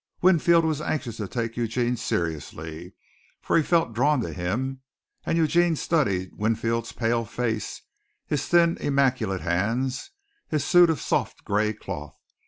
Winfield 0.23 0.65
was 0.65 0.81
anxious 0.81 1.17
to 1.17 1.27
take 1.27 1.55
Eugene 1.55 1.95
seriously, 1.95 2.95
for 3.39 3.55
he 3.55 3.61
felt 3.61 3.93
drawn 3.93 4.19
to 4.21 4.33
him 4.33 4.81
and 5.27 5.37
Eugene 5.37 5.75
studied 5.75 6.31
Winfield's 6.35 6.91
pale 6.91 7.23
face, 7.23 7.83
his 8.25 8.47
thin, 8.47 8.77
immaculate 8.79 9.41
hands, 9.41 10.09
his 10.47 10.65
suit 10.65 10.89
of 10.89 10.99
soft, 10.99 11.43
gray 11.43 11.71
cloth. 11.71 12.17